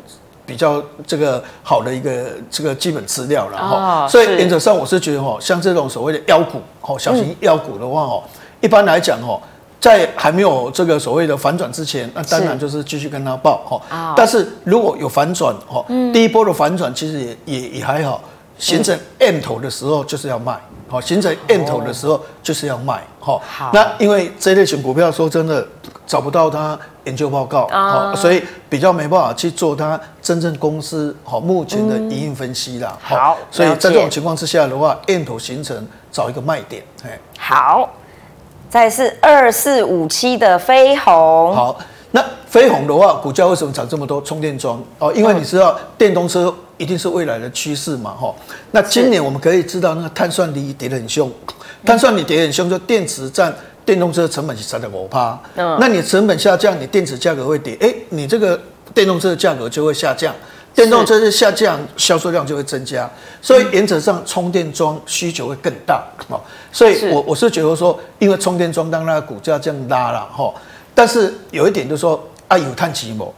[0.44, 8.22] 比较这个好的一个这个基本资料了哈，所以原则上我是觉得哈，像这种所谓的妖股哦，小型妖股的话哦，
[8.60, 9.40] 一般来讲哦，
[9.80, 14.14] 在还没有这个所谓的反转之前，那当然就是继续跟他报哈。
[14.16, 18.22] 但是如果有反转哈，第一波的反转其实也也也还好，
[18.58, 23.42] 形成 M 头的时候就是要卖，好，形成 M 头的时候就是要卖，好。
[23.72, 25.66] 那因为这类型股票说真的。
[26.06, 32.96] 找不到他研究报告，好，所以比较没办法去做他真正公司好目前的营运分析啦。
[33.02, 36.84] 好，所以在这种情况之下的话，M 头形成找一个卖点。
[37.36, 37.90] 好，
[38.70, 41.52] 再是二四五七的飞鸿。
[41.52, 41.76] 好，
[42.12, 44.22] 那飞鸿的话，股价为什么涨这么多？
[44.22, 48.32] 充电桩哦，因为你知道电动车一定是未来的趋势嘛，哈。
[48.70, 51.28] 那今年我们可以知道那个碳酸锂跌得很凶，
[51.84, 53.52] 碳酸锂跌得很凶，就电池占。
[53.86, 58.60] 电动车成本是三点五趴，那你成本下降，你电池价格会跌，哎，你这个
[58.92, 60.34] 电动车的价格就会下降，
[60.74, 63.08] 电动车的下降，销售量就会增加，
[63.40, 66.04] 所以原则上充电桩需求会更大。
[66.26, 66.40] 哦，
[66.72, 70.52] 所以我我是觉得说，因为充电桩当那个股价这样拉了哈，
[70.92, 73.32] 但是有一点就是说，啊有碳期某，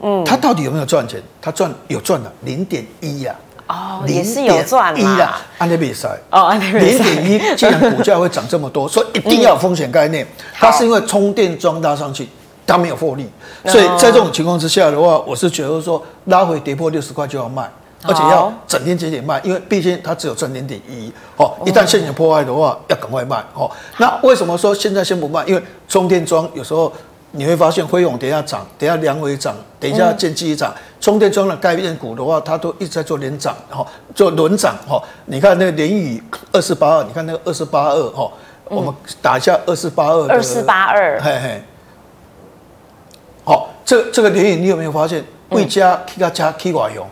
[0.00, 1.20] 嗯，它到底有没有赚钱？
[1.40, 3.34] 它赚有赚了零点一呀。
[3.66, 5.40] 哦，也是有赚啦。
[5.58, 10.26] 安德比赛哦，零点一，既然股价会涨这么多，所以一定要有风险概念。
[10.54, 12.28] 它是因为充电桩拉上去，
[12.66, 13.30] 它没有获利，
[13.66, 17.70] 所以在这种情况之下的话，我是觉得说拉回跌破六十块就要卖，
[18.02, 21.12] 而且要整天节点卖，因为毕竟它只有赚零点一。
[21.36, 23.42] 哦，一旦陷阱破坏的话，要赶快卖。
[23.54, 25.44] 哦，那为什么说现在先不卖？
[25.46, 26.92] 因为充电桩有时候。
[27.32, 30.72] 你会发现辉永等一下涨，等一下梁伟涨，等一下建机涨。
[31.00, 35.02] 充电桩的概念股的话，它都一直在做连涨，哈，做轮涨，哈。
[35.26, 38.30] 你看那个联宇二四八二，你看那个二四八二，哈，
[38.66, 40.28] 我们打一下二四八二。
[40.28, 41.62] 二四八二，嘿嘿。
[43.44, 45.24] 好，这这个联宇你有没有发现？
[45.48, 47.06] 未加 K 加加 K 瓦用，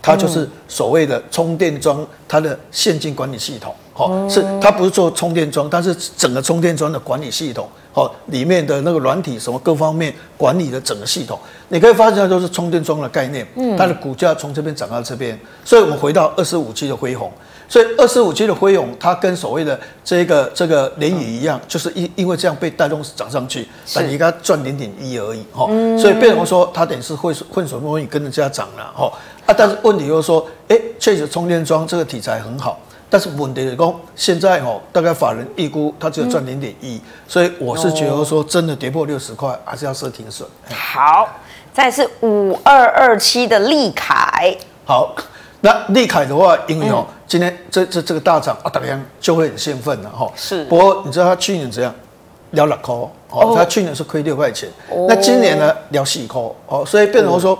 [0.00, 7.66] 它就是所谓的充电桩，它的现金管理系统，哈，是它不是做充电桩，但是整个充电桩的管理系统。
[7.94, 13.46] 哦，里面的那个软体什么各方面管理的整个系统，你可以发现它都是充电桩的概念。
[13.54, 17.32] 嗯，它的股价从这边涨到这边，所以我们回到二十五期的辉宏，
[17.66, 25.42] 所以二十五期的辉宏，它跟所谓的这个这个联宇一样，就是因因为这样被带动涨上去，但你给它赚零点一而已。
[25.50, 25.64] 哈，
[25.98, 28.92] 所以变成说它等于是混混水摸鱼跟着这样涨了。
[28.94, 29.10] 哈，
[29.46, 32.78] 啊，但是问题就是说，哎，确实充电桩这个题材很好。
[33.08, 40.48] 但是问题是说，现在哦，大概法人预估它只有赚零点一，所以我是觉得说，真的跌破六十块，还是要设停损。
[40.74, 41.28] 好，
[41.72, 44.56] 再是五二二七的利凯。
[44.84, 45.14] 好，
[45.60, 50.28] 那利凯的话，因为哦，今天这这这个大涨啊，大家就会很兴奋了哈。
[50.34, 50.64] 是。
[50.64, 51.94] 不过你知道他去年怎样？
[52.50, 52.94] 聊两块
[53.30, 54.68] 哦，他去年是亏六块钱，
[55.08, 57.56] 那今年呢，聊四块哦，所以变成说。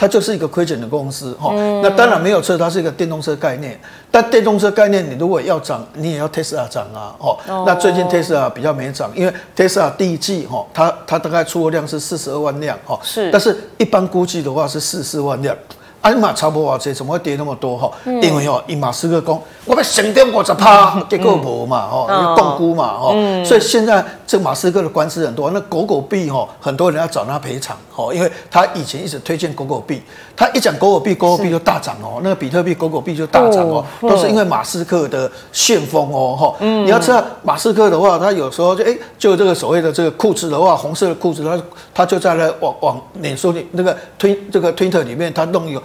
[0.00, 1.52] 它就是一个亏钱的公司哈。
[1.82, 3.78] 那当然没有车，它是一个电动车概念。
[4.10, 7.14] 但电动车概念，你如果要涨，你也要 Tesla 涨啊。
[7.18, 7.36] 哦，
[7.66, 12.98] 那最近 Tesla 比较没涨，因为 Tesla 第一季哈，它它大概出货量是四十二万辆哈。
[13.02, 13.30] 是。
[13.30, 15.54] 但是一般估计的话是四十四万辆。
[16.02, 17.90] 哎嘛，差不多这怎么会跌那么多哈？
[18.06, 23.12] 因为哦，以马斯克讲，我们升点五十趴，结果无嘛哈，摃龟嘛哈，
[23.44, 30.00] 所以现在这马斯克的官司很多，那狗狗币哈，很多人要找他赔偿哈，因为他以前一直推荐狗狗币，
[30.34, 36.54] 他一讲狗狗币，狗狗币就大涨哦，那个比特币、狗狗币就大涨哦，都是因为马斯克的旋风哦哈。
[36.60, 45.82] 你要知道马斯克的话，他有时候就哎，就这个所谓的这个裤子的话，红色的裤子，他他就在那往往脸书里那个推这个推特里面，他弄一个。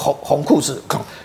[0.00, 0.80] 红红裤子，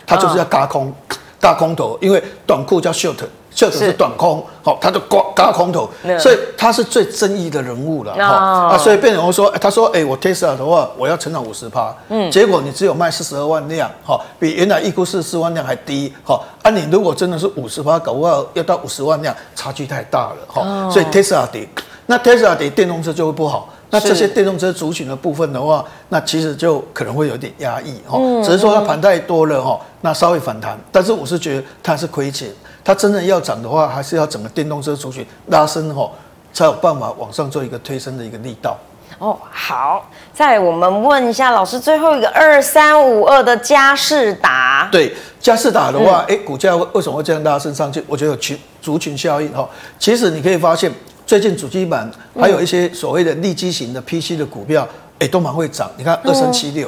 [0.05, 0.93] 他就是要轧空，
[1.39, 3.93] 轧空头，因为短裤叫 short，short 是。
[3.93, 8.76] 短空，好，他就轧轧空头，所以他是最争议的人物了，哈。
[8.76, 21.65] 啊，所以变成说，他说，哎，我 Tesla 的话，我要成长五十趴，嗯，结果你只有卖四十二万辆，哈，比原来预估四十四万辆还低，哈，啊，你如果真的是五十趴，搞不好要到五十万辆，差距太大了，哈，所以 Tesla 跌，
[22.07, 23.69] 那 Tesla 跌，电动车就会不好。
[23.91, 32.49] 那这些电动车族群的部分的话，那其实就可能会有点压抑哈，只是说它盘太多了哈，那稍微反弹，但是我是觉得它是亏钱，
[32.83, 36.11] 它真的要涨的话，还是要整个电动车族群拉升哈，
[36.51, 38.75] 才有办法往上做一个推升的一个力道。
[39.19, 48.03] 哦，好，再我们问一下老师，最后一个二三五二的嘉士达，对，嘉士达的话，哎、嗯，股价为什么会这样拉升上去？
[48.07, 50.91] 我觉得有群族群效应哈，其实你可以发现。
[51.26, 52.09] 最近主机板
[52.39, 55.89] 还有一些所谓的利基型的 PC 的股票，哎，都蛮会涨。
[55.97, 56.88] 你看二三七六，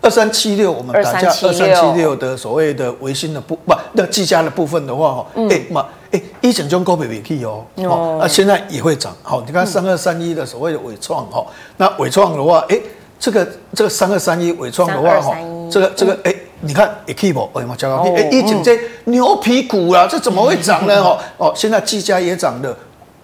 [0.00, 9.14] 二三七六，我们打价二三七六的所谓的维新的部不那技嘉的部分的话，哈，哎嘛，哎，一整中高比比 K 哦，哦，那现在也会涨。
[9.22, 12.76] 好，你看三二三一的所谓的伟创哈，那伟创的话，哎，
[13.20, 15.36] 这个这个三二三一伟创的话，哈，
[15.70, 17.48] 这个这个哎，你看也 K 不？
[17.54, 20.98] 哎嘛，加高哎，一整这牛皮股啦，这怎么会涨呢？
[21.04, 22.76] 哦，哦，现在技嘉也涨了。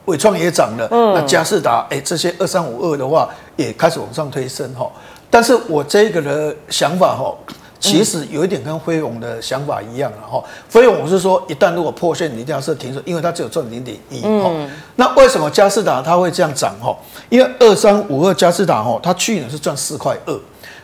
[0.06, 4.90] 纬创也涨了，嗯、那嘉士达哎，这些二三五二的话也开始往上推升哈。
[5.30, 7.32] 但是我这个的想法哈，
[7.78, 10.42] 其实有一点跟飞龙的想法一样了哈。
[10.68, 14.50] 飞龙我是说，一旦如果破线，你一定要设停损，因为它只有赚零点一哈。
[14.96, 16.94] 那为什么嘉士达它会这样涨哈？
[17.28, 20.38] 因为二三五二嘉士达哈，它去年是赚四块二，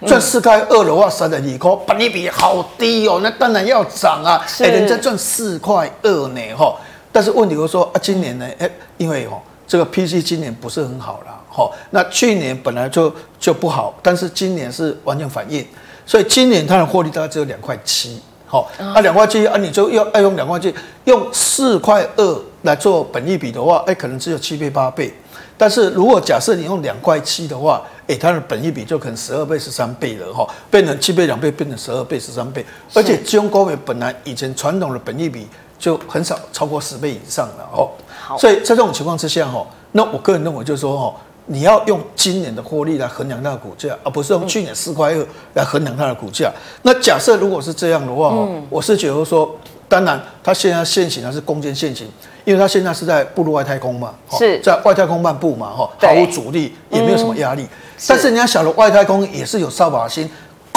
[0.07, 4.41] 赚四块二的话，三点二块，本利比好低哦，那当然要涨啊。
[4.61, 6.75] 哎，人家赚四块二呢哈。
[7.11, 15.67] 但是问题就是说啊，今年呢，哎，因为哦，这个 PC 今年不是很好了，哈，那去年本来就就不好，但是今年是完全反应，
[16.07, 20.73] 所以今年它的获利大概只有两块七，好，啊，两块七啊，你就要要用两块七，
[21.05, 25.13] 用四块二来做本益比的话，哎，可能只有七倍八倍，
[25.57, 35.47] 但是如果假设你用两块七的话，哎，它的本益比就可能十二倍十三倍了，哈，变成七倍两倍变成十二倍十三倍，而且中高伟本来以前传统的本益比。
[35.79, 37.89] 就很少超过十倍以上了哦，
[38.21, 41.15] 好，所以在这种情况之下哈，那我个人认为就是说哈，
[41.47, 46.53] 你要用今年的获利来衡量它的股价，而不是用去年四块二来衡量它的股价。
[46.83, 49.57] 那假设如果是这样的话哈，我是觉得说，
[49.89, 52.07] 当然它现在现行还是攻坚现行，
[52.45, 54.61] 因为它现在是在步入外太空嘛，是。
[54.61, 57.67] 在外太空漫步嘛哈，毫无阻力，也没有什么压力。
[58.07, 60.29] 但是人家晓得外太空也是有扫把星。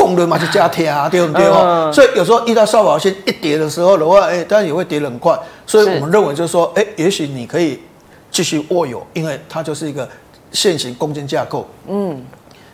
[0.02, 1.62] 功能嘛就加贴啊，对不对哦？
[1.64, 5.38] 嗯、所以有时候遇到少保线一跌的时候的话，哎，当然也会跌得很快。
[5.68, 7.80] 所以我们认为就是说，哎，也许你可以
[8.32, 10.10] 继续握有，因为它就是一个
[10.52, 11.68] 现行攻坚架构。
[11.88, 12.26] 嗯。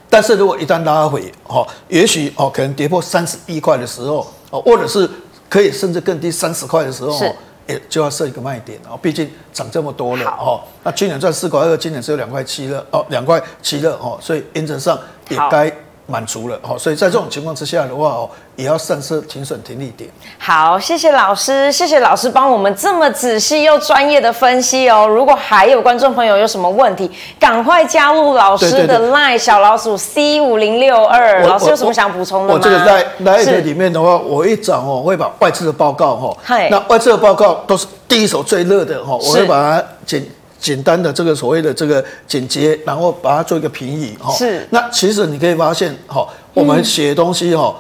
[0.09, 5.07] 但是如果一旦拉回，哦，也许哦，可能跌破三十一块的时候，哦，或者是
[5.49, 7.25] 可以甚至更低三十块的时候，是，
[7.67, 8.97] 哎，就要设一个卖点哦。
[9.01, 14.97] 毕竟涨这么多了，哦，那去年赚四块二，今年只有两块七了，哦，两块七了，哦，所以原则上
[15.27, 15.69] 也该。
[16.09, 20.09] 满足了，好，所以在这种情况之下的话，哦，也要上车停损停利点。
[20.37, 25.05] 好，谢谢老师，谢谢老师帮我们这么仔细又专业的分析哦。
[25.05, 31.43] 如果还有观众朋友有什么问题，赶快加入老师的 LINE 小老鼠 C 五零六二。
[31.43, 32.53] 老师有什么想补充的吗？
[32.53, 36.37] 我这个在 LINE 里面的话，我一早哦会把外资的报告哈，
[36.71, 40.25] 那外资的报告都是第一手最热的哈，我会把它剪。
[40.59, 44.33] 简单的这个所谓的这个简洁，然后把它做一个平移哈。
[44.33, 44.67] 是。
[44.71, 47.75] 那其实你可以发现哈，我们写东西哈，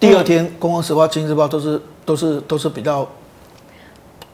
[0.00, 3.06] 第二天《公共时报》《经济日报》都是都是都是比较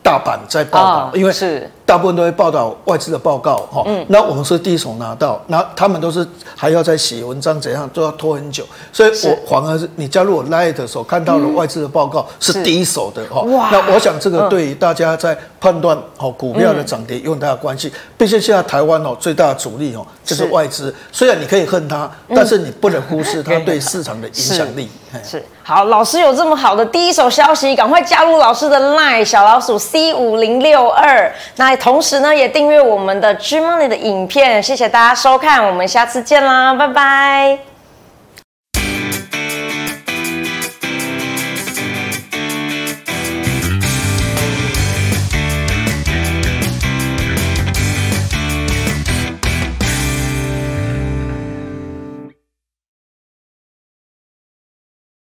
[0.03, 8.62] 大版在报道，因为是大部分都会报道外资的报告，哈，嗯，那我们是第一手拿到，那他们都是还要再写文章，怎样都要拖很久，
[8.93, 23.80] 所以我反而是你加入我 Line 的时候看到了外资的报告是第一手的，哈，那我想这个对于大家在判断好股票的涨跌有很大的关系，毕竟现在台湾哦最大的主力哦就是外资，虽然你可以恨它，但是你不能忽视它 对。
[23.80, 24.91] 市场的影响力，
[25.24, 25.43] 是。
[25.62, 31.78] 好，老师有这么好的第一手消息，赶快加入老师的 Line 小老鼠 C 五零六二，那。
[31.79, 37.68] 同时呢，也订阅我们的 G Money 的影片，谢谢大家收看，我们下次见啦，拜拜。